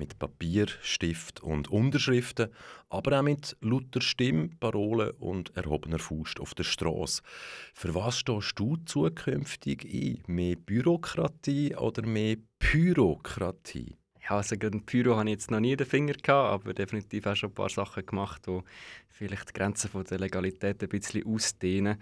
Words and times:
Mit 0.00 0.18
Papier, 0.18 0.66
Stift 0.80 1.42
und 1.42 1.68
Unterschriften, 1.68 2.48
aber 2.88 3.18
auch 3.18 3.22
mit 3.22 3.54
lauter 3.60 4.00
Stimme, 4.00 4.48
Parolen 4.58 5.10
und 5.18 5.54
erhobener 5.54 5.98
Faust 5.98 6.40
auf 6.40 6.54
der 6.54 6.64
Straße. 6.64 7.20
Für 7.74 7.94
was 7.94 8.18
stehst 8.18 8.58
du 8.58 8.78
zukünftig 8.78 9.84
ein? 9.84 10.22
Mehr 10.26 10.56
Bürokratie 10.56 11.76
oder 11.76 12.06
mehr 12.06 12.38
Pyrokratie? 12.58 13.98
Ja, 14.22 14.36
also 14.38 14.56
ein 14.58 14.86
Pyro 14.86 15.16
habe 15.16 15.28
ich 15.28 15.34
jetzt 15.34 15.50
noch 15.50 15.60
nie 15.60 15.76
den 15.76 15.86
Finger 15.86 16.14
gehabt, 16.14 16.62
aber 16.62 16.72
definitiv 16.72 17.26
auch 17.26 17.36
schon 17.36 17.50
ein 17.50 17.54
paar 17.54 17.68
Sachen 17.68 18.06
gemacht, 18.06 18.46
die 18.46 18.58
vielleicht 19.10 19.50
die 19.50 19.52
Grenzen 19.52 19.90
der 20.04 20.18
Legalität 20.18 20.82
ein 20.82 20.88
bisschen 20.88 21.26
ausdehnen. 21.26 21.98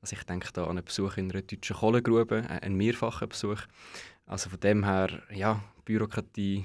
Also 0.00 0.16
ich 0.16 0.24
denke 0.24 0.48
da 0.54 0.64
an 0.64 0.78
einen 0.78 0.86
Besuch 0.86 1.18
in 1.18 1.30
einer 1.30 1.42
deutschen 1.42 1.76
Kohlegrube, 1.76 2.46
äh, 2.48 2.64
einen 2.64 2.76
mehrfachen 2.78 3.28
Besuch. 3.28 3.60
Also 4.24 4.48
von 4.48 4.60
dem 4.60 4.84
her, 4.84 5.22
ja, 5.34 5.62
Bürokratie 5.84 6.64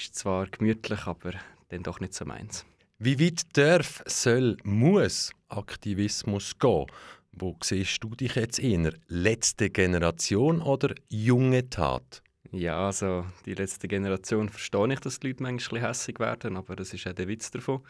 ist 0.00 0.14
zwar 0.14 0.46
gemütlich, 0.46 1.06
aber 1.06 1.32
dann 1.68 1.82
doch 1.82 2.00
nicht 2.00 2.14
so 2.14 2.24
meins. 2.24 2.64
Wie 2.98 3.20
weit 3.20 3.56
darf, 3.56 4.02
soll, 4.06 4.56
muss 4.64 5.32
Aktivismus 5.48 6.58
gehen? 6.58 6.86
Wo 7.32 7.56
siehst 7.62 8.02
du 8.02 8.14
dich 8.14 8.34
jetzt 8.34 8.58
eher? 8.58 8.92
Letzte 9.06 9.70
Generation 9.70 10.60
oder 10.60 10.94
junge 11.08 11.70
Tat? 11.70 12.22
Ja, 12.50 12.86
also 12.86 13.26
die 13.44 13.54
letzte 13.54 13.88
Generation 13.88 14.48
verstehe 14.48 14.92
ich, 14.92 15.00
dass 15.00 15.20
die 15.20 15.28
Leute 15.28 15.42
manchmal 15.42 15.82
hässig 15.82 16.18
werden, 16.18 16.56
aber 16.56 16.76
das 16.76 16.94
ist 16.94 17.06
auch 17.06 17.12
der 17.12 17.28
Witz 17.28 17.50
davon, 17.50 17.82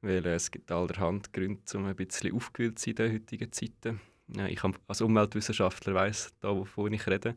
weil 0.00 0.26
äh, 0.26 0.34
es 0.34 0.50
gibt 0.50 0.72
allerhand 0.72 1.32
Gründe, 1.32 1.60
um 1.74 1.86
ein 1.86 1.94
bisschen 1.94 2.34
aufgewühlt 2.34 2.78
zu 2.78 2.90
sein 2.90 3.06
in 3.06 3.12
den 3.12 3.12
heutigen 3.14 3.52
Zeiten. 3.52 4.00
Ja, 4.36 4.46
ich 4.46 4.60
als 4.88 5.00
Umweltwissenschaftler 5.00 5.94
weiß 5.94 6.32
da, 6.40 6.48
wovon 6.54 6.92
ich 6.92 7.06
rede. 7.06 7.36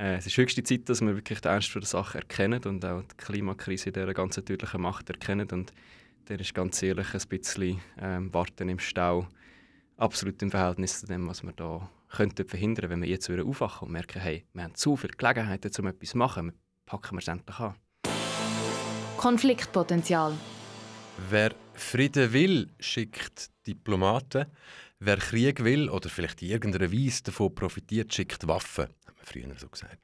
Äh, 0.00 0.16
es 0.16 0.26
ist 0.26 0.36
höchste 0.36 0.62
Zeit, 0.62 0.88
dass 0.88 1.02
wir 1.02 1.14
wirklich 1.14 1.40
den 1.40 1.52
Ernst 1.52 1.74
der 1.74 1.82
Sache 1.82 2.18
erkennen 2.18 2.64
und 2.64 2.84
auch 2.84 3.02
die 3.02 3.16
Klimakrise 3.18 3.90
in 3.90 3.92
dieser 3.92 4.14
ganz 4.14 4.36
natürlichen 4.36 4.80
Macht 4.80 5.10
erkennen. 5.10 5.46
Und 5.52 5.72
der 6.28 6.40
ist 6.40 6.54
ganz 6.54 6.82
ehrlich 6.82 7.12
ein 7.12 7.28
bisschen 7.28 7.80
ähm, 7.98 8.32
Warten 8.32 8.70
im 8.70 8.78
Stau 8.78 9.28
absolut 9.98 10.40
im 10.40 10.50
Verhältnis 10.50 11.00
zu 11.00 11.06
dem, 11.06 11.28
was 11.28 11.42
wir 11.42 11.52
da 11.52 11.90
könnten 12.08 12.48
verhindern, 12.48 12.90
wenn 12.90 13.02
wir 13.02 13.08
jetzt 13.08 13.28
wieder 13.28 13.44
aufwachen 13.44 13.86
und 13.86 13.92
merken, 13.92 14.20
hey, 14.20 14.44
wir 14.54 14.64
haben 14.64 14.74
zu 14.74 14.96
viele 14.96 15.12
Gelegenheiten, 15.12 15.70
um 15.78 15.86
etwas 15.86 16.08
zu 16.08 16.18
machen, 16.18 16.52
packen 16.86 17.16
wir 17.16 17.18
es 17.18 17.28
endlich 17.28 17.58
an. 17.58 17.74
Konfliktpotenzial. 19.18 20.32
Wer 21.28 21.52
Frieden 21.74 22.32
will, 22.32 22.70
schickt 22.80 23.50
Diplomaten. 23.66 24.46
Wer 25.00 25.16
Krieg 25.16 25.64
will 25.64 25.88
oder 25.88 26.08
vielleicht 26.10 26.42
in 26.42 26.50
irgendeiner 26.50 26.92
Weise 26.92 27.22
davon 27.24 27.54
profitiert, 27.54 28.12
schickt 28.12 28.46
Waffen 28.46 28.88
früher 29.22 29.54
so 29.56 29.68
gesagt. 29.68 29.98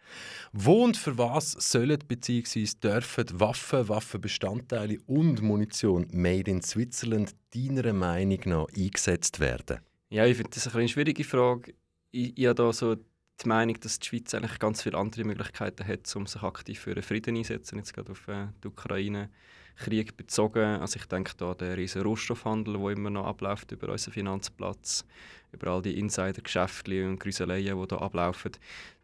Wo 0.53 0.85
und 0.85 0.97
für 0.97 1.17
was 1.19 1.53
sollen 1.53 1.99
bzw. 2.07 2.67
dürfen 2.83 3.41
Waffen, 3.41 3.89
Waffenbestandteile 3.89 4.99
und 5.07 5.43
Munition 5.43 6.07
made 6.13 6.51
in 6.51 6.63
Switzerland 6.63 7.35
deiner 7.55 7.93
Meinung 7.93 8.41
nach 8.47 8.67
eingesetzt 8.77 9.41
werden? 9.41 9.81
Ja, 10.11 10.25
ich 10.27 10.37
finde 10.37 10.53
das 10.55 10.75
eine 10.75 10.89
schwierige 10.89 11.25
Frage. 11.25 11.75
Ich, 12.11 12.37
ich 12.39 12.47
habe 12.47 12.55
da 12.55 12.73
so 12.73 12.95
die 12.95 13.49
Meinung, 13.49 13.79
dass 13.81 13.99
die 13.99 14.07
Schweiz 14.07 14.35
eigentlich 14.35 14.59
ganz 14.59 14.83
viele 14.83 14.97
andere 14.97 15.25
Möglichkeiten 15.25 15.87
hat, 15.87 16.15
um 16.17 16.27
sich 16.27 16.43
aktiv 16.43 16.79
für 16.79 16.93
einen 16.93 17.03
Frieden 17.03 17.37
einzusetzen, 17.37 17.79
jetzt 17.79 17.93
gerade 17.93 18.13
auf 18.13 18.29
äh, 18.29 18.47
die 18.63 18.69
Ukraine. 18.69 19.31
Krieg 19.77 20.17
bezogen. 20.17 20.81
Also 20.81 20.99
ich 20.99 21.07
denke 21.07 21.33
da 21.37 21.53
an 21.53 21.59
den 21.59 21.75
riesen 21.75 22.03
Rohstoffhandel, 22.03 22.79
der 22.79 22.91
immer 22.91 23.11
noch 23.11 23.27
abläuft 23.27 23.73
über 23.73 23.91
unseren 23.91 24.13
Finanzplatz, 24.13 25.05
über 25.53 25.69
all 25.69 25.83
die 25.83 25.99
Insider-Geschäfte 25.99 27.07
und 27.07 27.21
Grüseleien, 27.21 27.79
die 27.81 27.89
da 27.89 27.97
ablaufen. 27.97 28.53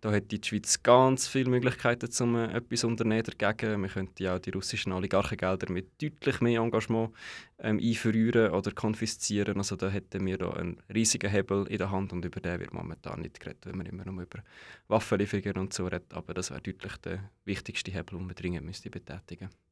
Da 0.00 0.11
hat 0.11 0.32
die 0.32 0.41
Schweiz 0.43 0.82
ganz 0.82 1.28
viele 1.28 1.50
Möglichkeiten, 1.50 2.09
um 2.22 2.37
etwas 2.37 2.84
unternehmen 2.84 3.31
dagegen. 3.38 3.82
Wir 3.82 3.88
könnten 3.88 4.27
auch 4.27 4.38
die 4.38 4.50
russischen 4.50 4.93
Oligarchengelder 4.93 5.71
mit 5.71 6.03
deutlich 6.03 6.41
mehr 6.41 6.61
Engagement 6.61 7.12
ähm, 7.59 7.78
einführen 7.78 8.50
oder 8.50 8.72
konfiszieren. 8.72 9.59
Also 9.59 9.77
da 9.77 9.88
hätten 9.88 10.27
wir 10.27 10.38
da 10.38 10.50
einen 10.50 10.78
riesigen 10.93 11.31
Hebel 11.31 11.66
in 11.69 11.78
der 11.78 11.91
Hand 11.91 12.12
und 12.12 12.25
über 12.25 12.41
den 12.41 12.59
wird 12.59 12.72
momentan 12.72 13.21
nicht 13.21 13.38
geredet, 13.38 13.65
wenn 13.66 13.77
man 13.77 13.87
immer 13.87 14.05
nur 14.05 14.22
über 14.22 14.43
Waffenlieferungen 14.88 15.59
und 15.59 15.72
so 15.72 15.84
redet. 15.84 16.12
Aber 16.12 16.34
das 16.34 16.50
wäre 16.50 16.62
deutlich 16.62 16.97
der 16.97 17.31
wichtigste 17.44 17.93
Hebel, 17.93 18.19
den 18.19 18.27
man 18.27 18.34
dringend 18.34 18.66
müsste 18.66 18.91
betätigen 18.91 19.50
müsste. 19.50 19.72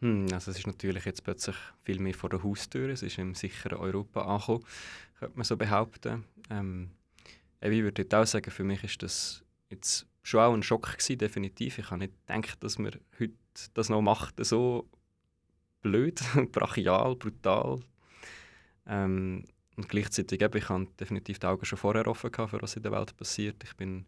Hm, 0.00 0.26
also 0.32 0.50
es 0.50 0.58
ist 0.58 0.66
natürlich 0.66 1.04
jetzt 1.04 1.24
plötzlich 1.24 1.56
viel 1.82 1.98
mehr 2.00 2.14
vor 2.14 2.30
der 2.30 2.42
Haustür. 2.42 2.88
Es 2.90 3.02
ist 3.02 3.18
im 3.18 3.34
sicheren 3.34 3.78
Europa 3.78 4.22
angekommen, 4.22 4.64
könnte 5.18 5.36
man 5.36 5.44
so 5.44 5.56
behaupten. 5.56 6.24
Ähm, 6.50 6.90
ich 7.60 7.70
würde 7.70 8.18
auch 8.18 8.26
sagen, 8.26 8.50
für 8.50 8.64
mich 8.64 8.84
ist 8.84 9.02
das 9.02 9.42
jetzt 9.70 10.06
schon 10.22 10.40
auch 10.40 10.52
ein 10.52 10.62
Schock 10.62 10.92
gewesen, 10.92 11.18
definitiv. 11.18 11.78
Ich 11.78 11.90
habe 11.90 11.98
nicht 11.98 12.12
gedacht, 12.26 12.62
dass 12.62 12.78
man 12.78 12.92
heute 13.18 13.34
das 13.74 13.88
noch 13.88 14.02
macht, 14.02 14.44
so 14.44 14.88
blöd, 15.82 16.20
brachial, 16.52 17.16
brutal. 17.16 17.80
Ähm, 18.86 19.44
und 19.76 19.88
gleichzeitig 19.88 20.40
eben, 20.40 20.56
ich 20.56 20.68
habe 20.68 20.86
definitiv 20.98 21.38
die 21.38 21.46
Augen 21.46 21.64
schon 21.64 21.78
vorher 21.78 22.06
offen 22.06 22.30
gehabt, 22.30 22.50
für 22.50 22.62
was 22.62 22.76
in 22.76 22.82
der 22.82 22.92
Welt 22.92 23.16
passiert. 23.16 23.62
Ich 23.64 23.74
bin 23.76 24.06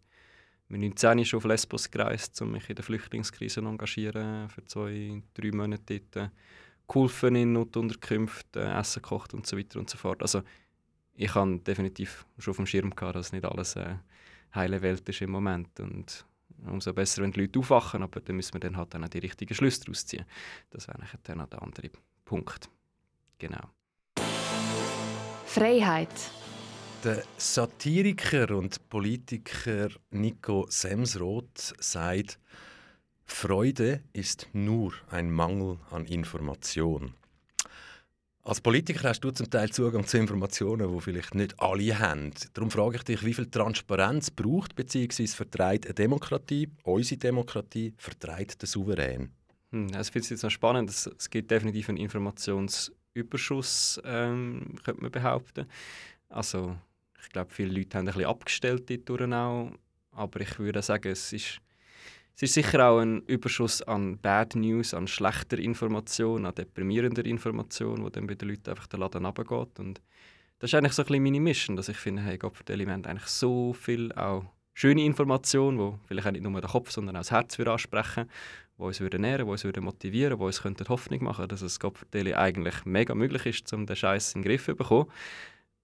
mit 0.69 0.81
19 0.81 1.25
schon 1.25 1.39
auf 1.39 1.45
Lesbos 1.45 1.91
gereist, 1.91 2.41
um 2.43 2.53
mich 2.53 2.69
in 2.69 2.77
der 2.77 2.85
Flüchtlingskrise 2.85 3.61
zu 3.61 3.67
engagieren, 3.67 4.49
für 4.49 4.65
zwei, 4.65 5.23
drei 5.35 5.53
Monate 5.53 6.01
dort 6.01 6.31
geholfen 6.89 7.37
in 7.37 7.53
Notunterkünften, 7.53 8.63
Essen 8.63 9.03
gekocht 9.03 9.35
und 9.35 9.47
so 9.47 9.57
weiter 9.57 9.79
und 9.79 9.91
so 9.91 9.99
fort. 9.99 10.23
Also 10.23 10.43
ich 11.15 11.35
habe 11.35 11.59
definitiv 11.59 12.27
schon 12.39 12.53
auf 12.53 12.57
dem 12.57 12.67
Schirm 12.67 12.95
gehabt, 12.95 13.17
dass 13.17 13.33
nicht 13.33 13.45
alles 13.45 13.77
äh, 13.77 13.97
heile 14.55 14.83
Welt 14.83 15.09
ist 15.09 15.23
im 15.23 15.31
Moment 15.31 15.81
und 15.81 16.25
umso 16.67 16.93
besser, 16.93 17.23
wenn 17.23 17.33
die 17.33 17.41
Leute 17.41 17.59
aufwachen, 17.59 18.03
aber 18.03 18.21
dann 18.21 18.37
müssen 18.37 18.55
wir 18.55 18.61
dann 18.61 18.77
halt 18.77 18.95
auch 18.95 19.09
die 19.09 19.19
richtigen 19.19 19.55
Schlüsse 19.55 19.81
daraus 19.81 20.07
ziehen. 20.07 20.25
Das 20.71 20.89
wäre 20.89 20.99
dann 21.25 21.41
auch 21.41 21.47
der 21.47 21.63
andere 21.63 21.91
Punkt. 22.25 22.71
Genau. 23.39 23.71
Freiheit. 25.47 26.31
Der 27.07 27.23
Satiriker 27.37 28.51
und 28.57 28.89
Politiker 28.89 29.91
Nico 30.11 30.67
Semsroth 30.69 31.75
sagt, 31.79 32.41
Freude 33.25 34.01
ist 34.13 34.49
nur 34.53 34.93
ein 35.13 35.31
Mangel 35.31 35.79
an 35.93 36.05
Information. 36.07 37.15
Als 38.43 38.61
Politiker 38.61 39.11
hast 39.11 39.21
du 39.21 39.31
zum 39.31 39.49
Teil 39.49 39.71
Zugang 39.71 40.05
zu 40.05 40.19
Informationen, 40.19 40.93
die 40.93 41.01
vielleicht 41.01 41.37
nicht 41.37 41.61
alle 41.61 41.97
haben. 41.97 42.33
Darum 42.55 42.73
frage 42.73 42.97
ich 42.97 43.05
dich, 43.05 43.25
wie 43.25 43.35
viel 43.35 43.53
Transparenz 43.53 44.33
braucht 44.33 44.75
bzw. 44.75 45.29
vertreibt 45.29 45.87
eine 45.87 45.95
Demokratie, 45.95 46.69
unsere 46.83 47.21
Demokratie, 47.21 47.95
vertreibt 47.99 48.63
der 48.63 48.69
Souverän? 48.69 49.31
Also 49.71 50.01
ich 50.01 50.11
finde 50.11 50.25
es 50.25 50.31
jetzt 50.31 50.43
noch 50.43 50.51
spannend. 50.51 50.91
Es, 50.91 51.07
es 51.07 51.31
gibt 51.31 51.53
definitiv 51.53 51.89
einen 51.89 51.99
Informationsüberschuss, 51.99 54.01
ähm, 54.05 54.75
könnte 54.83 55.03
man 55.03 55.13
behaupten. 55.13 55.67
Also 56.29 56.77
ich 57.27 57.33
glaube, 57.33 57.53
viele 57.53 57.73
Leute 57.73 57.99
haben 57.99 58.09
ein 58.09 58.15
bisschen 58.15 58.31
abgestellt 58.31 59.09
dort 59.09 59.33
auch. 59.33 59.73
Aber 60.13 60.41
ich 60.41 60.59
würde 60.59 60.81
sagen, 60.83 61.09
es 61.09 61.33
ist 61.33 61.61
es 62.37 62.43
ist 62.43 62.53
sicher 62.53 62.87
auch 62.87 62.99
ein 62.99 63.23
Überschuss 63.23 63.81
an 63.81 64.19
Bad 64.19 64.57
News, 64.57 64.93
an 64.93 65.09
schlechter 65.09 65.59
Information, 65.59 66.45
an 66.45 66.55
deprimierender 66.55 67.25
Information, 67.25 68.05
wo 68.05 68.11
dann 68.11 68.27
bei 68.27 68.35
den 68.35 68.51
Leuten 68.51 68.69
einfach 68.69 68.87
der 68.89 68.99
Laden 68.99 69.25
runtergeht. 69.25 69.79
Und 69.79 70.03
das 70.59 70.69
ist 70.69 70.75
eigentlich 70.75 70.93
so 70.93 71.01
ein 71.03 71.07
bisschen 71.07 71.23
meine 71.23 71.41
Mission, 71.41 71.77
dass 71.77 71.89
ich 71.89 71.97
finde, 71.97 72.21
hey, 72.21 72.37
Gott, 72.37 72.55
für 72.55 72.65
die 72.65 72.73
Elemente 72.73 73.09
eigentlich 73.09 73.29
so 73.29 73.73
viel 73.73 74.13
auch 74.13 74.45
schöne 74.75 75.03
Information, 75.07 75.79
die 75.79 75.99
vielleicht 76.07 76.27
auch 76.27 76.33
nicht 76.33 76.43
nur 76.43 76.61
den 76.61 76.69
Kopf, 76.69 76.91
sondern 76.91 77.17
auch 77.17 77.21
das 77.21 77.31
Herz 77.31 77.57
würde 77.57 77.73
ansprechen, 77.73 78.29
die 78.77 78.83
uns 78.83 79.01
würde 79.01 79.19
nähren, 79.19 79.47
die 79.47 79.53
uns 79.53 79.65
würde 79.65 79.81
motivieren, 79.81 80.39
die 80.39 80.45
uns 80.45 80.61
könnte 80.61 80.87
Hoffnung 80.91 81.25
machen, 81.25 81.49
dass 81.49 81.63
es 81.63 81.81
Gott 81.81 81.97
für 81.97 82.39
eigentlich 82.39 82.85
mega 82.85 83.15
möglich 83.15 83.47
ist, 83.47 83.73
um 83.73 83.87
den 83.87 83.97
Scheiß 83.97 84.35
in 84.35 84.43
den 84.43 84.49
Griff 84.51 84.67
zu 84.67 84.77
bekommen. 84.77 85.11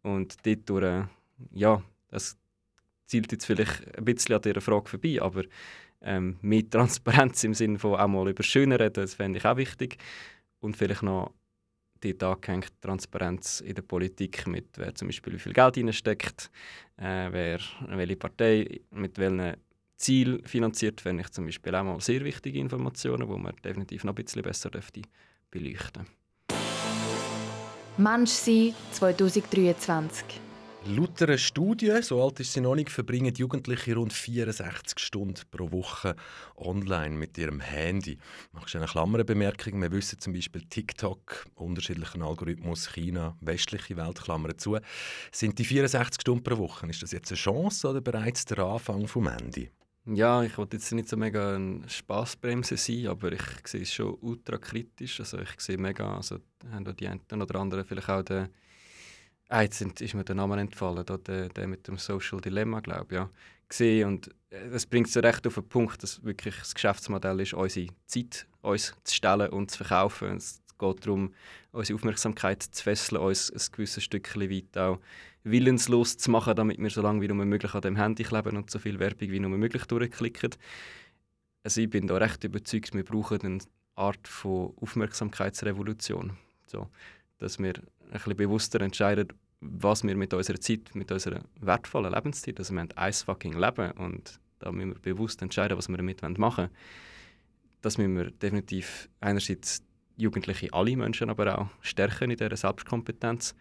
Und 0.02 0.36
dort, 0.44 1.08
ja, 1.52 1.82
das 2.08 2.36
zielt 3.06 3.32
jetzt 3.32 3.46
vielleicht 3.46 3.96
ein 3.96 4.04
bisschen 4.04 4.34
an 4.34 4.42
dieser 4.42 4.60
Frage 4.60 4.88
vorbei, 4.88 5.20
aber 5.20 5.44
ähm, 6.00 6.38
mehr 6.42 6.68
Transparenz 6.68 7.44
im 7.44 7.54
Sinne 7.54 7.78
von 7.78 7.94
auch 7.94 8.08
mal 8.08 8.28
über 8.28 8.42
Schöne 8.42 8.78
reden, 8.78 8.94
das 8.94 9.14
fände 9.14 9.38
ich 9.38 9.44
auch 9.44 9.56
wichtig. 9.56 9.98
Und 10.60 10.76
vielleicht 10.76 11.02
noch 11.02 11.32
die 12.02 12.18
angehängt 12.20 12.72
Transparenz 12.80 13.60
in 13.60 13.74
der 13.74 13.82
Politik 13.82 14.46
mit, 14.46 14.66
wer 14.76 14.94
zum 14.94 15.08
Beispiel 15.08 15.34
wie 15.34 15.38
viel 15.38 15.52
Geld 15.52 15.78
reinsteckt, 15.78 16.50
äh, 16.96 17.28
wer 17.30 17.60
welche 17.88 18.16
Partei 18.16 18.80
mit 18.90 19.18
welchen 19.18 19.56
Ziel 19.96 20.42
finanziert, 20.44 21.00
fände 21.00 21.22
ich 21.22 21.30
zum 21.30 21.44
Beispiel 21.44 21.74
auch 21.74 21.84
mal 21.84 22.00
sehr 22.00 22.24
wichtige 22.24 22.58
Informationen, 22.58 23.28
die 23.28 23.38
man 23.38 23.54
definitiv 23.64 24.04
noch 24.04 24.12
ein 24.12 24.24
bisschen 24.24 24.42
besser 24.42 24.70
dürfte 24.70 25.02
beleuchten 25.50 26.06
Mensch 27.98 28.30
sein 28.30 28.74
2023 28.92 30.51
Laut 30.84 31.22
einer 31.22 31.38
Studie, 31.38 32.02
so 32.02 32.20
alt 32.20 32.40
ist 32.40 32.52
sie 32.52 32.60
noch 32.60 32.74
nicht, 32.74 32.90
verbringen 32.90 33.32
Jugendliche 33.32 33.94
rund 33.94 34.12
64 34.12 34.98
Stunden 34.98 35.40
pro 35.52 35.70
Woche 35.70 36.16
online 36.56 37.14
mit 37.14 37.38
ihrem 37.38 37.60
Handy. 37.60 38.18
Machst 38.50 38.74
du 38.74 38.78
eine 38.78 38.88
Klammerbemerkung? 38.88 39.80
Wir 39.80 39.92
wissen 39.92 40.18
zum 40.18 40.32
Beispiel 40.32 40.62
TikTok, 40.62 41.46
unterschiedlichen 41.54 42.22
Algorithmus, 42.22 42.92
China, 42.92 43.36
westliche 43.40 43.96
Welt, 43.96 44.20
Klammern 44.20 44.58
zu. 44.58 44.76
Sind 45.30 45.56
die 45.60 45.64
64 45.64 46.20
Stunden 46.20 46.42
pro 46.42 46.58
Woche, 46.58 46.88
ist 46.88 47.00
das 47.00 47.12
jetzt 47.12 47.30
eine 47.30 47.38
Chance 47.38 47.88
oder 47.88 48.00
bereits 48.00 48.44
der 48.44 48.58
Anfang 48.58 49.06
vom 49.06 49.28
Handy? 49.28 49.70
Ja, 50.04 50.42
ich 50.42 50.58
wollte 50.58 50.78
jetzt 50.78 50.90
nicht 50.90 51.08
so 51.08 51.16
mega 51.16 51.54
eine 51.54 51.88
Spaßbremse 51.88 52.76
sein, 52.76 53.06
aber 53.06 53.30
ich 53.30 53.42
sehe 53.64 53.82
es 53.82 53.94
schon 53.94 54.16
ultra 54.20 54.58
kritisch. 54.58 55.20
Also 55.20 55.38
ich 55.38 55.60
sehe 55.60 55.78
mega, 55.78 56.16
also 56.16 56.40
haben 56.72 56.96
die 56.96 57.06
einen 57.06 57.20
oder 57.40 57.60
anderen 57.60 57.84
vielleicht 57.84 58.08
auch 58.08 58.22
den 58.22 58.48
Ah, 59.54 59.60
jetzt 59.60 59.82
ist 59.82 60.14
mir 60.14 60.24
der 60.24 60.34
Name 60.34 60.58
entfallen, 60.58 61.04
da, 61.04 61.18
der, 61.18 61.50
der 61.50 61.66
mit 61.66 61.86
dem 61.86 61.98
Social 61.98 62.40
Dilemma, 62.40 62.80
glaube 62.80 63.28
ich, 63.68 64.00
ja. 64.00 64.06
Und 64.06 64.28
äh, 64.48 64.70
das 64.70 64.86
bringt 64.86 65.08
es 65.08 65.16
recht 65.18 65.46
auf 65.46 65.56
den 65.56 65.68
Punkt, 65.68 66.02
dass 66.02 66.24
wirklich 66.24 66.56
das 66.56 66.74
Geschäftsmodell 66.74 67.38
ist, 67.38 67.52
unsere 67.52 67.88
Zeit 68.06 68.46
uns 68.62 68.94
zu 69.04 69.14
stellen 69.14 69.50
und 69.50 69.70
zu 69.70 69.84
verkaufen. 69.84 70.38
Es 70.38 70.62
geht 70.78 71.04
darum, 71.06 71.34
unsere 71.70 71.96
Aufmerksamkeit 71.96 72.62
zu 72.62 72.82
fesseln, 72.82 73.20
uns 73.20 73.50
ein 73.50 73.60
gewisses 73.72 74.04
Stückchen 74.04 74.50
weit 74.50 74.78
auch 74.78 74.98
willenslos 75.44 76.16
zu 76.16 76.30
machen, 76.30 76.56
damit 76.56 76.78
wir 76.78 76.88
so 76.88 77.02
lange 77.02 77.20
wie 77.20 77.28
nur 77.28 77.44
möglich 77.44 77.74
an 77.74 77.82
dem 77.82 77.96
Handy 77.96 78.22
kleben 78.22 78.56
und 78.56 78.70
so 78.70 78.78
viel 78.78 78.98
Werbung 79.00 79.30
wie 79.32 79.38
nur 79.38 79.50
möglich 79.50 79.84
durchklicken. 79.84 80.52
Also 81.62 81.82
ich 81.82 81.90
bin 81.90 82.06
da 82.06 82.16
recht 82.16 82.42
überzeugt, 82.42 82.94
wir 82.94 83.04
brauchen 83.04 83.42
eine 83.42 83.58
Art 83.96 84.26
von 84.26 84.72
Aufmerksamkeitsrevolution. 84.80 86.38
So, 86.64 86.88
dass 87.36 87.58
wir 87.58 87.74
ein 87.76 88.12
bisschen 88.12 88.36
bewusster 88.36 88.80
entscheiden, 88.80 89.28
was 89.62 90.02
wir 90.02 90.16
mit 90.16 90.34
unserer 90.34 90.60
Zeit, 90.60 90.94
mit 90.94 91.10
unserer 91.12 91.40
wertvollen 91.60 92.12
Lebenszeit, 92.12 92.58
also 92.58 92.74
wir 92.74 92.80
haben 92.80 92.88
ein 92.96 93.12
fucking 93.12 93.58
Leben 93.58 93.92
und 93.92 94.40
da 94.58 94.72
müssen 94.72 94.94
wir 94.94 95.14
bewusst 95.14 95.40
entscheiden, 95.40 95.78
was 95.78 95.88
wir 95.88 95.96
damit 95.96 96.20
machen 96.38 96.64
wollen. 96.64 96.70
Das 97.80 97.96
müssen 97.96 98.16
wir 98.16 98.30
definitiv 98.30 99.08
einerseits 99.20 99.82
Jugendliche, 100.16 100.72
alle 100.72 100.96
Menschen 100.96 101.30
aber 101.30 101.58
auch 101.58 101.68
stärken 101.80 102.30
in 102.30 102.36
dieser 102.36 102.56
Selbstkompetenz 102.56 103.54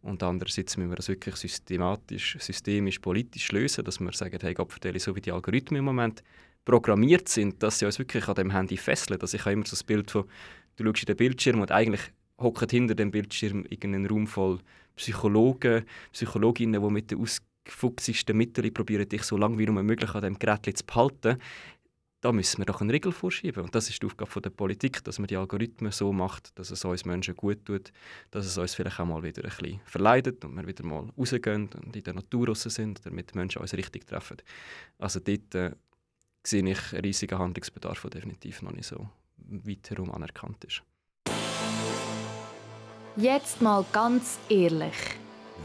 und 0.00 0.22
andererseits 0.22 0.76
müssen 0.76 0.90
wir 0.90 0.96
das 0.96 1.08
wirklich 1.08 1.36
systematisch, 1.36 2.36
systemisch, 2.40 3.00
politisch 3.00 3.50
lösen, 3.52 3.84
dass 3.84 4.00
wir 4.00 4.12
sagen, 4.12 4.38
hey 4.40 4.54
Gott, 4.54 4.72
so 4.98 5.16
wie 5.16 5.20
die 5.20 5.32
Algorithmen 5.32 5.80
im 5.80 5.84
Moment 5.84 6.22
programmiert 6.64 7.28
sind, 7.28 7.62
dass 7.62 7.78
sie 7.78 7.86
uns 7.86 7.98
wirklich 7.98 8.28
an 8.28 8.34
dem 8.34 8.50
Handy 8.50 8.76
fesseln. 8.76 9.18
Dass 9.18 9.34
ich 9.34 9.40
habe 9.40 9.52
immer 9.52 9.66
so 9.66 9.70
das 9.70 9.82
Bild 9.82 10.10
von, 10.10 10.24
du 10.76 10.84
schaust 10.84 11.02
in 11.02 11.06
den 11.06 11.16
Bildschirm 11.16 11.60
und 11.60 11.72
eigentlich 11.72 12.12
hockt 12.38 12.70
hinter 12.70 12.94
dem 12.94 13.10
Bildschirm 13.10 13.64
irgendein 13.68 14.06
Raum 14.06 14.26
voll 14.26 14.60
Psychologen, 14.96 15.84
Psychologinnen, 16.12 16.82
die 16.82 16.90
mit 16.90 17.10
den 17.10 17.20
ausgefuchstesten 17.20 18.36
Mitteln 18.36 18.72
probieren, 18.72 19.08
dich 19.08 19.22
so 19.22 19.36
lange 19.36 19.58
wie 19.58 19.66
nur 19.66 19.82
möglich 19.82 20.10
an 20.14 20.22
diesem 20.22 20.38
Gerät 20.38 20.76
zu 20.76 20.84
behalten. 20.84 21.38
Da 22.20 22.32
müssen 22.32 22.58
wir 22.58 22.64
doch 22.66 22.80
einen 22.80 22.90
Regel 22.90 23.12
vorschieben. 23.12 23.62
Und 23.62 23.74
das 23.76 23.88
ist 23.88 24.02
die 24.02 24.06
Aufgabe 24.06 24.40
der 24.40 24.50
Politik, 24.50 25.04
dass 25.04 25.20
man 25.20 25.28
die 25.28 25.36
Algorithmen 25.36 25.92
so 25.92 26.12
macht, 26.12 26.58
dass 26.58 26.72
es 26.72 26.84
uns 26.84 27.04
Menschen 27.04 27.36
gut 27.36 27.64
tut, 27.64 27.92
dass 28.32 28.44
es 28.44 28.58
uns 28.58 28.74
vielleicht 28.74 28.98
auch 28.98 29.06
mal 29.06 29.22
wieder 29.22 29.44
ein 29.44 29.50
bisschen 29.50 29.80
verleidet 29.84 30.44
und 30.44 30.56
wir 30.56 30.66
wieder 30.66 30.84
mal 30.84 31.08
rausgehen 31.16 31.68
und 31.72 31.94
in 31.94 32.02
der 32.02 32.14
Natur 32.14 32.48
raus 32.48 32.62
sind, 32.62 33.06
damit 33.06 33.32
die 33.32 33.38
Menschen 33.38 33.62
uns 33.62 33.72
richtig 33.72 34.04
treffen. 34.04 34.38
Also 34.98 35.20
dort 35.20 35.54
äh, 35.54 35.70
sehe 36.44 36.68
ich 36.68 36.92
einen 36.92 37.04
riesigen 37.04 37.38
Handlungsbedarf, 37.38 38.00
der 38.02 38.10
definitiv 38.10 38.62
noch 38.62 38.72
nicht 38.72 38.86
so 38.86 39.08
weit 39.36 39.88
herum 39.88 40.10
anerkannt 40.10 40.64
ist. 40.64 40.82
Jetzt 43.20 43.60
mal 43.60 43.84
ganz 43.92 44.38
ehrlich. 44.48 44.94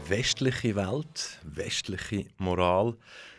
Westliche 0.08 0.74
Welt, 0.74 1.38
westliche 1.44 2.26
Moral, 2.36 2.96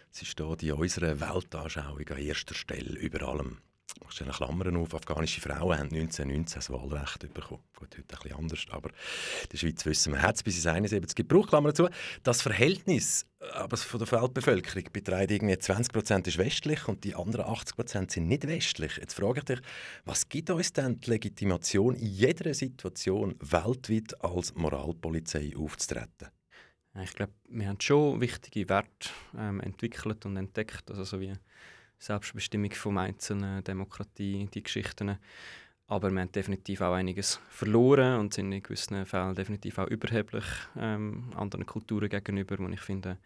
sie 0.09 0.23
steht 0.23 0.63
in 0.63 0.71
unserer 0.71 1.19
Weltanschauung 1.19 2.07
an 2.07 2.17
erster 2.19 2.55
Stelle 2.55 2.97
über 2.97 3.27
allem 3.27 3.57
machst 4.03 4.21
eine 4.21 4.31
Klammern 4.31 4.75
auf, 4.77 4.93
afghanische 4.93 5.41
Frauen 5.41 5.77
haben 5.77 5.89
1919 5.93 6.55
das 6.55 6.69
Wahlrecht 6.69 7.33
bekommen. 7.33 7.63
Gut, 7.75 7.95
heute 7.97 8.03
bisschen 8.03 8.37
anders, 8.37 8.65
aber 8.69 8.89
in 8.89 9.49
der 9.51 9.57
Schweiz 9.57 9.85
wissen 9.85 10.13
wir, 10.13 10.21
hat 10.21 10.35
es 10.35 10.43
bis 10.43 10.55
ins 10.57 10.67
71 10.67 11.15
gebraucht, 11.15 11.53
dazu. 11.53 11.87
Das 12.23 12.41
Verhältnis 12.41 13.25
aber 13.53 13.77
von 13.77 13.99
der 13.99 14.11
Weltbevölkerung 14.11 14.83
beträgt 14.91 15.31
irgendwie 15.31 15.57
20 15.57 16.27
ist 16.27 16.37
westlich 16.37 16.87
und 16.87 17.03
die 17.03 17.15
anderen 17.15 17.45
80% 17.45 18.11
sind 18.11 18.27
nicht 18.27 18.47
westlich. 18.47 18.97
Jetzt 18.97 19.13
frage 19.13 19.39
ich 19.39 19.45
dich, 19.45 19.59
was 20.05 20.27
gibt 20.29 20.49
uns 20.49 20.73
denn 20.73 20.99
die 20.99 21.09
Legitimation, 21.11 21.95
in 21.95 22.07
jeder 22.07 22.53
Situation 22.53 23.35
weltweit 23.39 24.23
als 24.23 24.55
Moralpolizei 24.55 25.53
aufzutreten? 25.55 26.29
Ich 27.03 27.13
glaube, 27.13 27.33
wir 27.49 27.67
haben 27.67 27.81
schon 27.81 28.21
wichtige 28.21 28.69
Werte 28.69 29.09
ähm, 29.37 29.59
entwickelt 29.59 30.25
und 30.25 30.37
entdeckt, 30.37 30.89
also 30.89 31.03
so 31.03 31.19
wie 31.19 31.33
Selbstbestimmung 31.99 32.71
vom 32.71 32.97
Einzelnen, 32.97 33.63
Demokratie, 33.63 34.47
die 34.53 34.63
Geschichten. 34.63 35.17
Aber 35.87 36.09
wir 36.09 36.21
haben 36.21 36.31
definitiv 36.31 36.81
auch 36.81 36.93
einiges 36.93 37.39
verloren 37.49 38.19
und 38.19 38.33
sind 38.33 38.51
in 38.51 38.63
gewissen 38.63 39.05
Fällen 39.05 39.35
definitiv 39.35 39.77
auch 39.77 39.87
überheblich 39.87 40.45
ähm, 40.77 41.29
anderen 41.35 41.65
Kulturen 41.65 42.09
gegenüber, 42.09 42.57
wo 42.57 42.67
ich 42.67 42.81
finde, 42.81 43.17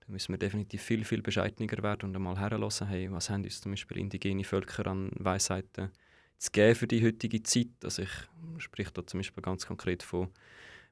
da 0.00 0.12
müssen 0.12 0.32
wir 0.32 0.38
definitiv 0.38 0.82
viel, 0.82 1.04
viel 1.04 1.22
bescheidener 1.22 1.82
werden 1.82 2.10
und 2.10 2.16
einmal 2.16 2.38
herlassen, 2.38 2.86
hey, 2.86 3.10
was 3.10 3.30
haben 3.30 3.42
uns 3.42 3.60
zum 3.60 3.72
Beispiel 3.72 3.98
indigene 3.98 4.44
Völker 4.44 4.86
an 4.86 5.10
Weisheiten 5.18 5.90
zu 6.38 6.50
geben 6.52 6.74
für 6.76 6.86
die 6.86 7.04
heutige 7.04 7.42
Zeit. 7.42 7.68
Also 7.82 8.02
ich 8.02 8.28
spreche 8.58 8.92
da 8.92 9.06
zum 9.06 9.18
Beispiel 9.18 9.42
ganz 9.42 9.66
konkret 9.66 10.02
von 10.02 10.28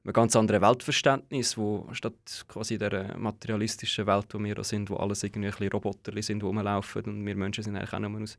einem 0.05 0.13
ganz 0.13 0.35
anderen 0.35 0.61
Weltverständnis, 0.61 1.57
wo 1.57 1.87
statt 1.93 2.45
quasi 2.47 2.77
der 2.77 3.17
materialistischen 3.17 4.05
Welt, 4.05 4.27
wo 4.33 4.43
wir 4.43 4.55
da 4.55 4.63
sind, 4.63 4.89
wo 4.89 4.97
alles 4.97 5.23
irgendwie 5.23 5.47
ein 5.47 5.71
Roboter 5.71 6.21
sind, 6.21 6.41
die 6.41 6.45
rumlaufen 6.45 7.03
und 7.05 7.25
wir 7.25 7.35
Menschen 7.35 7.63
sind 7.63 7.77
eigentlich 7.77 7.93
auch 7.93 7.99
nur 7.99 8.21
aus 8.21 8.37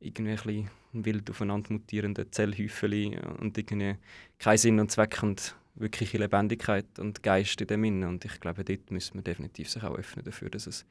irgendwie 0.00 0.68
ein 0.94 1.04
wild 1.04 1.28
aufeinander 1.28 1.72
mutierenden 1.72 2.30
Zellhäufchen 2.30 3.18
und 3.40 3.58
irgendwie 3.58 3.96
keinen 4.38 4.58
Sinn 4.58 4.78
und 4.78 4.92
Zweck 4.92 5.20
und 5.22 5.56
wirkliche 5.74 6.18
Lebendigkeit 6.18 6.98
und 6.98 7.22
Geist 7.22 7.60
in 7.60 7.66
dem 7.66 7.84
Innen. 7.84 8.08
Und 8.08 8.24
ich 8.24 8.38
glaube, 8.38 8.64
dort 8.64 8.90
müssen 8.90 9.14
wir 9.14 9.22
definitiv 9.22 9.70
sich 9.70 9.82
auch 9.82 9.96
öffnen 9.96 10.24
dafür, 10.24 10.50
dass 10.50 10.66
es 10.66 10.86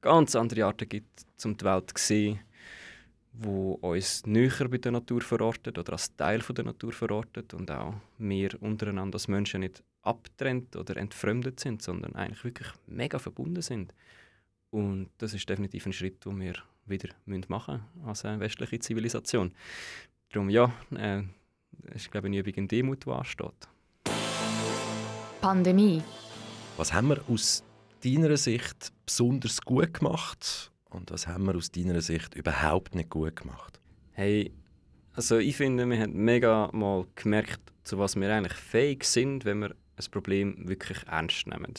ganz 0.00 0.34
andere 0.34 0.64
Arten 0.64 0.88
gibt, 0.88 1.24
um 1.44 1.56
die 1.56 1.64
Welt 1.64 1.90
zu 1.96 2.04
sehen 2.04 2.40
wo 3.32 3.74
uns 3.74 4.26
näher 4.26 4.68
bei 4.68 4.78
der 4.78 4.92
Natur 4.92 5.22
verortet 5.22 5.78
oder 5.78 5.92
als 5.92 6.14
Teil 6.16 6.40
von 6.40 6.54
der 6.54 6.64
Natur 6.64 6.92
verortet 6.92 7.54
und 7.54 7.70
auch 7.70 7.94
wir 8.18 8.50
untereinander 8.62 9.16
als 9.16 9.28
Menschen 9.28 9.60
nicht 9.60 9.82
abtrennt 10.02 10.76
oder 10.76 10.96
entfremdet 10.96 11.60
sind, 11.60 11.82
sondern 11.82 12.14
eigentlich 12.14 12.44
wirklich 12.44 12.68
mega 12.86 13.18
verbunden 13.18 13.62
sind. 13.62 13.94
Und 14.70 15.10
das 15.18 15.34
ist 15.34 15.48
definitiv 15.48 15.86
ein 15.86 15.92
Schritt, 15.92 16.24
den 16.24 16.40
wir 16.40 16.54
wieder 16.86 17.10
machen 17.48 17.82
müssen 17.94 18.08
als 18.08 18.24
eine 18.24 18.40
westliche 18.40 18.80
Zivilisation. 18.80 19.52
Darum 20.30 20.50
ja, 20.50 20.72
äh, 20.96 21.22
ist 21.94 22.10
glaube 22.10 22.28
ich 22.28 22.32
eine 22.32 22.38
Übung 22.38 22.54
in 22.54 22.68
Demut, 22.68 23.06
die 23.06 23.10
ansteht. 23.10 23.68
Pandemie. 25.40 26.02
Was 26.76 26.92
haben 26.92 27.08
wir 27.08 27.22
aus 27.28 27.64
deiner 28.02 28.36
Sicht 28.36 28.92
besonders 29.06 29.60
gut 29.60 29.94
gemacht 29.94 30.71
und 30.94 31.10
was 31.10 31.26
haben 31.26 31.44
wir 31.46 31.56
aus 31.56 31.70
deiner 31.70 32.00
Sicht 32.00 32.34
überhaupt 32.34 32.94
nicht 32.94 33.10
gut 33.10 33.36
gemacht? 33.36 33.80
Hey, 34.12 34.52
also 35.14 35.38
ich 35.38 35.56
finde, 35.56 35.88
wir 35.88 36.00
haben 36.00 36.12
mega 36.12 36.70
mal 36.72 37.06
gemerkt, 37.14 37.60
zu 37.84 37.98
was 37.98 38.16
wir 38.16 38.32
eigentlich 38.32 38.54
fähig 38.54 39.04
sind, 39.04 39.44
wenn 39.44 39.58
wir 39.60 39.70
ein 39.70 40.10
Problem 40.10 40.68
wirklich 40.68 40.98
ernst 41.06 41.46
nehmen. 41.46 41.74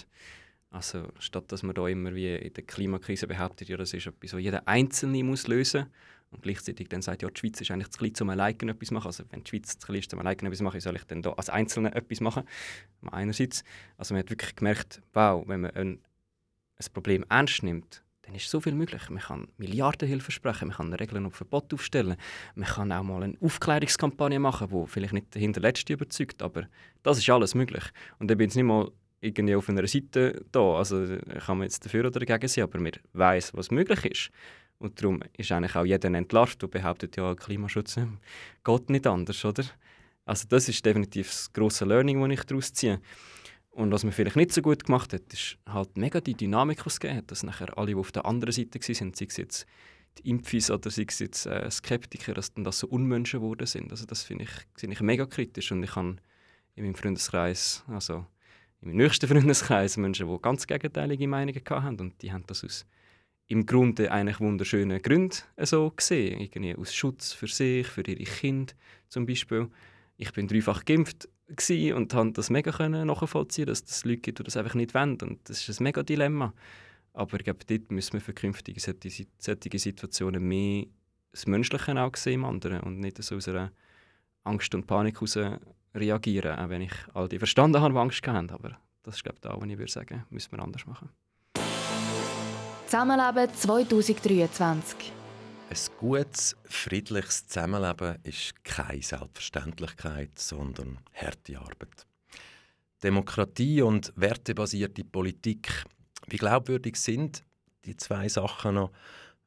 Also 0.69 1.07
statt 1.19 1.51
dass 1.51 1.63
man 1.63 1.75
da 1.75 1.87
immer 1.87 2.15
wie 2.15 2.35
in 2.35 2.53
der 2.53 2.63
Klimakrise 2.63 3.27
behauptet, 3.27 3.69
ja, 3.69 3.77
das 3.77 3.93
ist 3.93 4.07
etwas, 4.07 4.33
was 4.33 4.41
jeder 4.41 4.67
Einzelne 4.67 5.23
muss 5.23 5.47
lösen 5.47 5.85
und 6.31 6.41
gleichzeitig 6.41 6.89
dann 6.89 7.01
sagt, 7.01 7.21
ja, 7.21 7.29
die 7.29 7.39
Schweiz 7.39 7.61
ist 7.61 7.69
eigentlich 7.69 7.91
zu 7.91 7.99
klein, 7.99 8.13
um 8.21 8.29
alleine 8.29 8.71
etwas 8.71 8.87
zu 8.87 8.93
machen. 8.95 9.07
Also 9.07 9.23
wenn 9.29 9.43
die 9.43 9.49
Schweiz 9.49 9.77
zu 9.77 9.85
klein 9.85 9.99
ist, 9.99 10.13
um 10.13 10.19
alleine 10.19 10.41
etwas 10.41 10.57
zu 10.57 10.63
machen, 10.63 10.79
soll 10.79 10.95
ich 10.95 11.03
dann 11.03 11.21
da 11.21 11.33
als 11.33 11.49
Einzelne 11.49 11.93
etwas 11.93 12.21
machen? 12.21 12.43
Einerseits, 13.11 13.63
also 13.97 14.13
man 14.13 14.23
hat 14.23 14.31
wirklich 14.31 14.55
gemerkt, 14.55 15.01
wow, 15.13 15.47
wenn 15.47 15.61
man 15.61 15.71
ein, 15.71 15.99
ein 16.77 16.93
Problem 16.93 17.23
ernst 17.29 17.61
nimmt, 17.61 18.03
dann 18.23 18.35
ist 18.35 18.49
so 18.49 18.59
viel 18.59 18.73
möglich. 18.73 19.09
Man 19.09 19.21
kann 19.21 19.47
Milliardenhilfe 19.57 20.31
sprechen, 20.31 20.69
man 20.69 20.77
kann 20.77 20.93
Regeln 20.93 21.25
und 21.25 21.35
Verbote 21.35 21.75
aufstellen, 21.75 22.15
man 22.55 22.67
kann 22.67 22.91
auch 22.91 23.03
mal 23.03 23.23
eine 23.23 23.37
Aufklärungskampagne 23.41 24.39
machen, 24.39 24.69
die 24.69 24.87
vielleicht 24.87 25.13
nicht 25.13 25.33
hinter 25.35 25.61
Letzte 25.61 25.93
überzeugt, 25.93 26.41
aber 26.41 26.67
das 27.03 27.17
ist 27.17 27.29
alles 27.29 27.53
möglich. 27.53 27.83
Und 28.19 28.31
da 28.31 28.35
bin 28.35 28.49
ich 28.49 28.55
nicht 28.55 28.65
mal 28.65 28.89
irgendwie 29.21 29.55
auf 29.55 29.69
einer 29.69 29.87
Seite 29.87 30.43
da, 30.51 30.77
also 30.77 31.17
kann 31.45 31.57
man 31.57 31.65
jetzt 31.65 31.85
dafür 31.85 32.05
oder 32.07 32.19
dagegen 32.19 32.47
sein, 32.47 32.63
aber 32.63 32.79
man 32.79 32.91
weiß, 33.13 33.53
was 33.53 33.71
möglich 33.71 34.05
ist. 34.05 34.31
Und 34.79 35.01
darum 35.01 35.21
ist 35.37 35.51
eigentlich 35.51 35.75
auch 35.75 35.85
jeder 35.85 36.13
entlarvt 36.13 36.63
und 36.63 36.71
behauptet, 36.71 37.15
ja, 37.15 37.35
Klimaschutz 37.35 37.97
äh, 37.97 38.07
geht 38.63 38.89
nicht 38.89 39.07
anders, 39.07 39.43
oder? 39.45 39.63
Also 40.25 40.47
das 40.49 40.69
ist 40.69 40.85
definitiv 40.85 41.27
das 41.27 41.53
grosse 41.53 41.85
Learning, 41.85 42.21
das 42.21 42.39
ich 42.39 42.45
daraus 42.45 42.73
ziehe. 42.73 42.99
Und 43.73 43.91
was 43.91 44.03
man 44.03 44.13
vielleicht 44.13 44.35
nicht 44.35 44.53
so 44.53 44.61
gut 44.61 44.83
gemacht 44.85 45.13
hat, 45.13 45.33
ist 45.33 45.57
halt 45.67 45.97
mega 45.97 46.21
die 46.21 46.35
Dynamik, 46.35 46.83
gegeben 46.83 47.17
hat, 47.17 47.31
dass 47.31 47.41
nachher 47.41 47.75
alle, 47.75 47.87
die 47.87 47.95
auf 47.95 48.11
der 48.11 48.25
anderen 48.25 48.51
Seite 48.51 48.79
waren, 48.79 49.13
sei 49.13 49.25
es 49.27 49.37
jetzt 49.37 49.65
die 50.19 50.29
Impfis 50.29 50.69
oder 50.69 50.91
sei 50.91 51.05
es 51.07 51.17
jetzt 51.17 51.47
äh, 51.47 51.69
Skeptiker, 51.71 52.35
dass 52.35 52.53
dann 52.53 52.63
das 52.63 52.79
so 52.79 52.87
Unmenschen 52.87 53.39
geworden 53.39 53.65
sind. 53.65 53.89
Also 53.89 54.05
das 54.05 54.21
finde 54.21 54.43
ich, 54.43 54.51
find 54.75 54.93
ich 54.93 55.01
mega 55.01 55.25
kritisch 55.25 55.71
und 55.71 55.81
ich 55.81 55.95
habe 55.95 56.17
in 56.75 56.83
meinem 56.83 56.93
Freundeskreis, 56.93 57.83
also 57.87 58.27
in 58.81 58.89
meinem 58.89 58.97
nächsten 58.97 59.27
Freundeskreis 59.29 59.97
Menschen, 59.97 60.27
die 60.27 60.41
ganz 60.41 60.67
gegenteilige 60.67 61.27
Meinungen 61.27 61.63
hatten 61.67 61.99
und 61.99 62.21
die 62.21 62.31
haben 62.31 62.43
das 62.45 62.63
aus 62.63 62.85
im 63.47 63.65
Grunde 63.65 64.11
eigentlich 64.11 64.39
wunderschönen 64.39 65.01
Gründen 65.01 65.37
so 65.57 65.91
gesehen. 65.91 66.39
Irgendwie 66.39 66.75
aus 66.75 66.93
Schutz 66.93 67.33
für 67.33 67.47
sich, 67.47 67.87
für 67.87 68.01
ihre 68.01 68.23
Kinder 68.23 68.73
zum 69.09 69.25
Beispiel. 69.25 69.69
Ich 70.17 70.31
bin 70.31 70.47
dreifach 70.47 70.85
geimpft 70.85 71.27
und 71.47 72.11
konnte 72.11 72.33
das 72.33 72.49
mega 72.49 72.89
nachvollziehen, 72.89 73.67
dass 73.67 73.83
es 73.83 74.05
Leute 74.05 74.21
gibt, 74.21 74.39
die 74.39 74.43
das 74.43 74.57
einfach 74.57 74.75
nicht 74.75 74.93
wollen. 74.93 75.17
Und 75.21 75.39
das 75.49 75.67
ist 75.67 75.79
ein 75.79 75.83
mega 75.83 76.03
Dilemma. 76.03 76.53
Aber 77.13 77.37
ich 77.37 77.43
glaube, 77.43 77.59
dort 77.67 77.91
müssen 77.91 78.13
wir 78.13 78.21
für 78.21 78.33
künftige 78.33 78.79
solche 78.79 79.79
Situationen 79.79 80.47
mehr 80.47 80.85
das 81.31 81.47
Menschliche 81.47 81.99
auch 82.01 82.15
sehen 82.15 82.35
im 82.35 82.45
anderen 82.45 82.79
und 82.81 82.99
nicht 82.99 83.21
so 83.21 83.35
aus 83.35 83.47
einer 83.47 83.71
Angst 84.43 84.73
und 84.73 84.87
Panik 84.87 85.15
heraus 85.15 85.37
reagieren, 85.95 86.57
auch 86.57 86.69
wenn 86.69 86.81
ich 86.81 86.93
all 87.13 87.29
die 87.29 87.37
verstanden 87.37 87.81
habe, 87.81 87.93
die 87.93 87.99
Angst 87.99 88.27
haben. 88.27 88.49
Aber 88.49 88.77
das 89.03 89.15
ist 89.15 89.23
glaube 89.23 89.37
ich 89.37 89.41
da, 89.41 89.55
was 89.55 89.69
ich 89.69 89.77
würde 89.77 89.91
sagen, 89.91 90.25
müssen 90.29 90.51
wir 90.51 90.63
anders 90.63 90.85
machen. 90.85 91.09
Zusammenleben 92.87 93.53
2023. 93.53 95.22
Ein 95.69 95.77
gutes, 95.97 96.55
friedliches 96.65 97.47
Zusammenleben 97.47 98.17
ist 98.23 98.63
keine 98.63 99.01
Selbstverständlichkeit, 99.01 100.37
sondern 100.37 100.99
harte 101.13 101.57
Arbeit. 101.57 102.05
Demokratie 103.01 103.81
und 103.81 104.13
wertebasierte 104.15 105.03
Politik. 105.03 105.83
Wie 106.27 106.37
glaubwürdig 106.37 106.95
sind 106.95 107.43
die 107.85 107.97
zwei 107.97 108.29
Sachen 108.29 108.75
noch, 108.75 108.91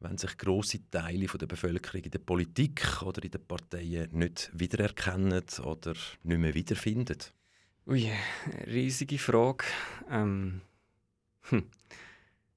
wenn 0.01 0.19
sich 0.19 0.37
große 0.37 0.91
Teile 0.91 1.27
der 1.27 1.47
Bevölkerung 1.47 2.03
in 2.03 2.11
der 2.11 2.19
Politik 2.19 3.03
oder 3.03 3.23
in 3.23 3.31
den 3.31 3.47
Parteien 3.47 4.11
nicht 4.13 4.51
wiedererkennen 4.53 5.43
oder 5.65 5.95
nicht 6.23 6.39
mehr 6.39 6.55
wiederfinden? 6.55 7.19
Ui, 7.87 8.11
riesige 8.67 9.19
Frage. 9.19 9.65
Ähm, 10.11 10.61
hm. 11.43 11.71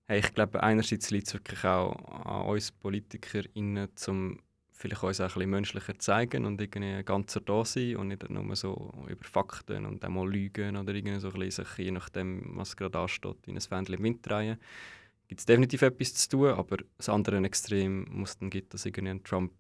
Hey, 0.10 0.22
ich 0.22 0.34
glaube, 0.34 0.64
einerseits 0.64 1.12
liegt 1.12 1.28
es 1.28 1.36
wirklich 1.36 1.64
auch 1.64 1.94
an 2.26 2.48
uns 2.48 2.72
PolitikerInnen, 2.72 3.90
um 4.08 4.40
vielleicht 4.72 5.04
uns 5.04 5.22
auch 5.22 5.36
ein 5.38 5.48
menschlicher 5.48 5.94
zu 5.94 6.00
zeigen 6.00 6.46
und 6.46 6.60
irgendwie 6.60 7.04
ganzer 7.04 7.42
da 7.42 7.64
sein 7.64 7.96
und 7.96 8.08
nicht 8.08 8.28
nur 8.28 8.56
so 8.56 8.92
über 9.08 9.24
Fakten 9.24 9.86
und 9.86 10.04
einmal 10.04 10.28
lügen 10.28 10.78
oder 10.78 10.96
irgendwie 10.96 11.20
so 11.20 11.28
ein 11.28 11.40
bisschen 11.40 11.64
sich, 11.64 11.86
je 11.86 11.92
nachdem, 11.92 12.58
was 12.58 12.76
gerade 12.76 12.98
ansteht, 12.98 13.38
in 13.46 13.56
ein 13.56 13.62
Fähnchen 13.62 13.98
im 13.98 14.04
Wind 14.04 14.28
drehen. 14.28 14.58
Gibt 15.28 15.42
es 15.42 15.46
definitiv 15.46 15.84
etwas 15.84 16.16
zu 16.16 16.30
tun, 16.30 16.48
aber 16.54 16.78
das 16.98 17.08
andere 17.08 17.38
Extrem 17.46 18.08
muss 18.10 18.36
dann 18.40 18.50
gibt, 18.50 18.74
dass 18.74 18.88
irgendwie 18.88 19.12
ein 19.12 19.24
Trump 19.24 19.52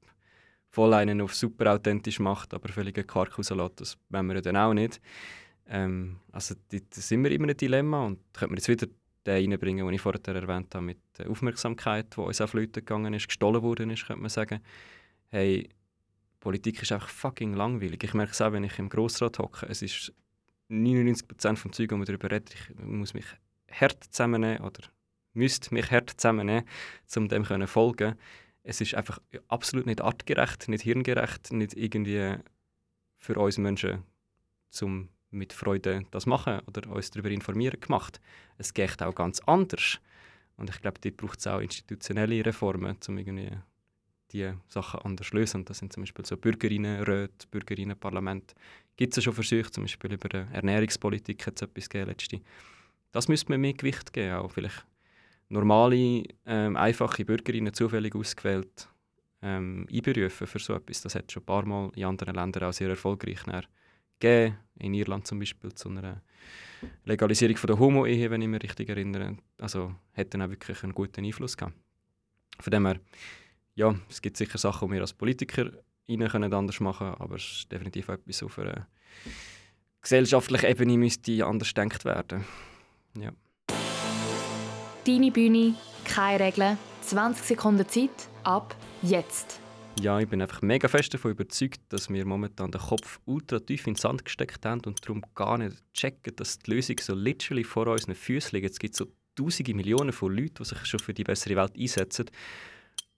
voll 0.71 0.95
einen 0.95 1.21
auf 1.21 1.35
super 1.35 1.75
authentisch 1.75 2.19
macht, 2.19 2.55
aber 2.55 2.69
völlig 2.69 2.95
Quark 3.05 3.37
rauslässt. 3.37 3.81
Das 3.81 3.97
wollen 4.09 4.25
wir 4.25 4.33
ja 4.33 4.41
dann 4.41 4.57
auch 4.57 4.73
nicht. 4.73 4.99
Ähm, 5.67 6.17
also 6.31 6.55
da 6.71 6.79
sind 6.89 7.23
wir 7.23 7.29
immer 7.29 7.49
ein 7.49 7.55
Dilemma 7.55 8.03
und 8.03 8.17
könnte 8.33 8.53
man 8.53 8.57
jetzt 8.57 8.67
wieder 8.67 8.87
den 9.25 9.51
reinbringen, 9.51 9.85
den 9.85 9.95
ich 9.95 10.01
vorher 10.01 10.21
erwähnt 10.35 10.73
habe, 10.75 10.85
mit 10.85 10.99
der 11.17 11.29
Aufmerksamkeit, 11.29 12.15
die 12.15 12.21
uns 12.21 12.41
auf 12.41 12.53
Leute 12.53 12.81
gegangen 12.81 13.13
ist, 13.13 13.27
gestohlen 13.27 13.61
worden 13.61 13.89
ist, 13.89 14.05
könnte 14.05 14.21
man 14.21 14.29
sagen. 14.29 14.61
Hey, 15.29 15.69
Politik 16.39 16.81
ist 16.81 16.91
einfach 16.91 17.09
fucking 17.09 17.53
langweilig. 17.53 18.03
Ich 18.03 18.13
merke 18.13 18.31
es 18.31 18.41
auch, 18.41 18.51
wenn 18.51 18.63
ich 18.63 18.79
im 18.79 18.89
Grossrat 18.89 19.39
hocke. 19.39 19.65
Es 19.67 19.81
ist 19.81 20.13
99% 20.69 21.55
vom 21.57 21.73
Zeug, 21.73 21.91
wo 21.91 22.03
darüber 22.03 22.31
redet, 22.31 22.53
ich 22.53 22.75
muss 22.79 23.13
mich 23.13 23.25
hart 23.71 24.03
zusammennehmen 24.03 24.61
oder 24.61 24.83
müsste 25.33 25.73
mich 25.73 25.91
hart 25.91 26.11
zusammennehmen, 26.11 26.65
um 27.15 27.27
dem 27.27 27.67
folgen. 27.67 28.15
Es 28.63 28.81
ist 28.81 28.95
einfach 28.95 29.19
absolut 29.47 29.85
nicht 29.85 30.01
artgerecht, 30.01 30.67
nicht 30.67 30.83
hirngerecht, 30.83 31.51
nicht 31.51 31.73
irgendwie 31.73 32.35
für 33.17 33.35
uns 33.39 33.57
Menschen 33.57 34.03
zum 34.69 35.09
mit 35.31 35.53
Freude 35.53 36.03
das 36.11 36.25
machen 36.25 36.59
oder 36.67 36.89
uns 36.89 37.11
darüber 37.11 37.29
informieren 37.29 37.79
gemacht. 37.79 38.19
Es 38.57 38.73
geht 38.73 39.01
auch 39.01 39.13
ganz 39.13 39.39
anders. 39.41 39.99
Und 40.57 40.69
ich 40.69 40.81
glaube, 40.81 40.99
dort 41.01 41.17
braucht 41.17 41.39
es 41.39 41.47
auch 41.47 41.59
institutionelle 41.59 42.45
Reformen, 42.45 42.97
um 43.07 43.17
irgendwie 43.17 43.51
die 44.31 44.51
Sachen 44.67 44.99
anders 45.01 45.31
lösen. 45.31 45.65
das 45.65 45.79
sind 45.79 45.93
zum 45.93 46.03
Beispiel 46.03 46.25
so 46.25 46.37
Bürgerinnenräte, 46.37 47.47
Bürgerinnenparlament. 47.49 48.53
Gibt 48.95 49.13
es 49.13 49.17
ja 49.17 49.21
schon 49.23 49.33
Versuche, 49.33 49.71
zum 49.71 49.85
Beispiel 49.85 50.13
über 50.13 50.29
Ernährungspolitik 50.51 51.47
hat 51.47 51.55
es 51.55 51.61
etwas 51.61 51.89
gegeben 51.89 52.09
letzte. 52.09 52.41
Das 53.11 53.27
müsste 53.27 53.51
man 53.51 53.61
mehr 53.61 53.73
Gewicht 53.73 54.13
geben, 54.13 54.35
auch 54.35 54.51
vielleicht 54.51 54.85
normale, 55.47 56.23
ähm, 56.45 56.75
einfache 56.75 57.25
Bürgerinnen 57.25 57.73
zufällig 57.73 58.15
ausgewählt 58.15 58.87
ähm, 59.41 59.87
einberufen 59.91 60.45
für 60.45 60.59
so 60.59 60.73
etwas. 60.73 61.01
Das 61.01 61.15
hat 61.15 61.31
schon 61.31 61.41
ein 61.43 61.45
paar 61.45 61.65
Mal 61.65 61.91
in 61.95 62.05
anderen 62.05 62.35
Ländern 62.35 62.65
auch 62.65 62.73
sehr 62.73 62.89
erfolgreich 62.89 63.45
gegeben, 64.19 64.57
in 64.79 64.93
Irland 64.93 65.27
zum 65.27 65.39
Beispiel, 65.39 65.73
zu 65.73 65.89
einer 65.89 66.21
Legalisierung 67.03 67.57
von 67.57 67.67
der 67.67 67.79
Homo-Ehe, 67.79 68.29
wenn 68.31 68.41
ich 68.41 68.47
mich 68.47 68.63
richtig 68.63 68.89
erinnere. 68.89 69.37
Also 69.57 69.95
hat 70.13 70.33
dann 70.33 70.41
auch 70.41 70.49
wirklich 70.49 70.83
einen 70.83 70.93
guten 70.93 71.25
Einfluss 71.25 71.57
gehabt. 71.57 71.75
Von 72.59 72.71
dem 72.71 72.85
her, 72.85 72.99
ja, 73.75 73.95
es 74.09 74.21
gibt 74.21 74.37
sicher 74.37 74.57
Sachen, 74.57 74.87
die 74.87 74.95
wir 74.95 75.01
als 75.01 75.13
Politiker 75.13 75.71
können 76.07 76.53
anders 76.53 76.79
machen 76.79 77.11
können, 77.11 77.21
aber 77.21 77.35
es 77.35 77.43
ist 77.43 77.71
definitiv 77.71 78.09
etwas 78.09 78.43
auf 78.43 78.57
einer 78.59 78.87
gesellschaftlichen 80.01 80.65
Ebene 80.65 80.97
müsste 80.97 81.45
anders 81.45 81.73
gedacht 81.73 82.05
werden. 82.05 82.45
Ja. 83.17 83.31
Deine 85.05 85.31
Bühne, 85.31 85.75
keine 86.05 86.45
Regeln, 86.45 86.77
20 87.01 87.45
Sekunden 87.45 87.87
Zeit, 87.87 88.29
ab 88.43 88.75
jetzt. 89.01 89.59
Ja, 90.01 90.19
ich 90.19 90.29
bin 90.29 90.41
einfach 90.41 90.61
mega 90.61 90.87
fest 90.87 91.13
davon 91.13 91.31
überzeugt, 91.31 91.81
dass 91.89 92.09
wir 92.09 92.25
momentan 92.25 92.71
den 92.71 92.79
Kopf 92.79 93.19
ultra 93.25 93.59
tief 93.59 93.85
in 93.85 93.93
den 93.93 93.99
Sand 93.99 94.23
gesteckt 94.23 94.65
haben 94.65 94.81
und 94.85 95.03
darum 95.03 95.23
gar 95.35 95.57
nicht 95.57 95.83
checken, 95.93 96.35
dass 96.37 96.59
die 96.59 96.71
Lösung 96.71 96.97
so 96.99 97.13
literally 97.13 97.63
vor 97.63 97.87
unseren 97.87 98.15
Füßen 98.15 98.51
liegt. 98.57 98.71
Es 98.71 98.79
gibt 98.79 98.95
so 98.95 99.07
tausende 99.35 99.73
Millionen 99.73 100.13
von 100.13 100.33
Leuten, 100.33 100.55
die 100.59 100.65
sich 100.65 100.85
schon 100.85 100.99
für 100.99 101.13
die 101.13 101.23
bessere 101.23 101.55
Welt 101.55 101.73
einsetzen. 101.77 102.25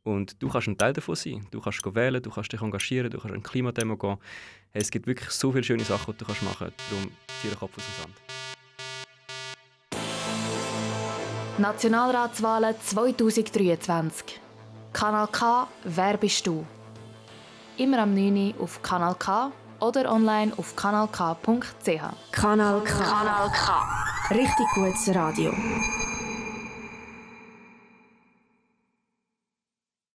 Und 0.03 0.41
du 0.41 0.49
kannst 0.49 0.67
ein 0.67 0.77
Teil 0.77 0.93
davon 0.93 1.15
sein. 1.15 1.45
Du 1.51 1.61
kannst 1.61 1.83
wählen, 1.93 2.21
du 2.21 2.31
kannst 2.31 2.51
dich 2.51 2.61
engagieren, 2.61 3.11
du 3.11 3.19
kannst 3.19 3.35
an 3.35 3.43
Klimademo 3.43 3.97
gehen. 3.97 4.17
Hey, 4.71 4.81
es 4.81 4.89
gibt 4.89 5.05
wirklich 5.05 5.29
so 5.29 5.51
viele 5.51 5.63
schöne 5.63 5.83
Sachen, 5.83 6.13
die 6.13 6.17
du 6.17 6.25
kannst 6.25 6.41
machen 6.41 6.67
kannst. 6.67 6.91
Darum 6.91 7.11
zieh 7.41 7.49
den 7.49 7.59
Kopf 7.59 7.77
aus 7.77 7.83
dem 7.85 7.93
Sand. 8.01 8.15
Nationalratswahlen 11.59 12.75
2023. 12.81 14.39
Kanal 14.93 15.27
K, 15.27 15.67
wer 15.85 16.17
bist 16.17 16.45
du? 16.45 16.65
Immer 17.77 17.99
am 17.99 18.13
9. 18.13 18.55
Auf 18.59 18.81
Kanal 18.81 19.15
K 19.15 19.51
oder 19.79 20.11
online 20.11 20.51
auf 20.57 20.75
kanalk.ch. 20.75 22.01
Kanal 22.31 22.81
K. 22.83 22.99
Kanal 22.99 23.49
K. 23.51 24.35
Richtig 24.35 24.67
gutes 24.75 25.15
Radio. 25.15 25.53